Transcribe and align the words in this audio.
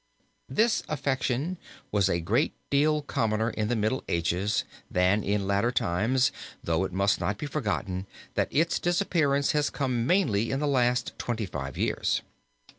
This 0.49 0.81
affection 0.89 1.59
was 1.91 2.09
a 2.09 2.19
great 2.19 2.53
deal 2.71 3.03
commoner 3.03 3.51
in 3.51 3.67
the 3.67 3.75
Middle 3.75 4.03
Ages 4.07 4.63
than 4.89 5.23
in 5.23 5.45
later 5.45 5.71
times, 5.71 6.31
though 6.63 6.83
it 6.85 6.91
must 6.91 7.19
not 7.19 7.37
be 7.37 7.45
forgotten 7.45 8.07
that 8.33 8.47
its 8.49 8.79
disappearance 8.79 9.51
has 9.51 9.69
come 9.69 10.07
mainly 10.07 10.49
in 10.49 10.59
the 10.59 10.65
last 10.65 11.13
twenty 11.19 11.45
five 11.45 11.77
years. 11.77 12.23